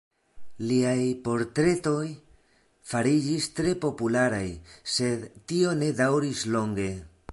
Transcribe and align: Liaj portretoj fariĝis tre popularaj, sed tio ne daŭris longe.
Liaj 0.69 1.01
portretoj 1.27 2.07
fariĝis 2.93 3.49
tre 3.59 3.75
popularaj, 3.85 4.43
sed 4.95 5.29
tio 5.53 5.75
ne 5.83 5.91
daŭris 6.01 6.43
longe. 6.57 6.89